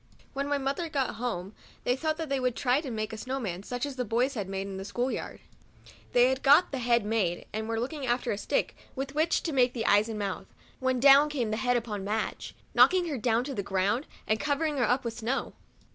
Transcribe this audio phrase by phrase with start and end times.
[0.33, 1.53] Whem my mother got home,
[1.83, 4.33] they thought that they would try and make a snow man, such as the boys
[4.33, 5.41] had made in the school yard.
[5.59, 8.37] 52 MEMOIRS OF A They had got the head made, and were looking after a
[8.39, 10.47] stick with which to make the eyes and mouth,
[10.79, 14.77] when down came the head upon Madge, knocking her down to the ground, and covering
[14.77, 15.53] her up with snow.